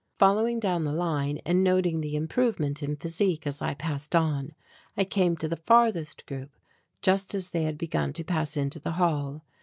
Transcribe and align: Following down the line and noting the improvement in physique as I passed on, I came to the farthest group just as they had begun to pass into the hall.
Following 0.17 0.59
down 0.59 0.83
the 0.83 0.91
line 0.93 1.37
and 1.45 1.63
noting 1.63 2.01
the 2.01 2.15
improvement 2.15 2.81
in 2.81 2.95
physique 2.95 3.45
as 3.45 3.61
I 3.61 3.75
passed 3.75 4.15
on, 4.15 4.55
I 4.97 5.03
came 5.03 5.37
to 5.37 5.47
the 5.47 5.57
farthest 5.57 6.25
group 6.25 6.57
just 7.03 7.35
as 7.35 7.51
they 7.51 7.65
had 7.65 7.77
begun 7.77 8.11
to 8.13 8.23
pass 8.23 8.57
into 8.57 8.79
the 8.79 8.93
hall. 8.93 9.43